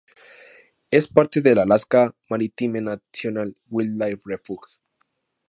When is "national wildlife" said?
2.81-4.21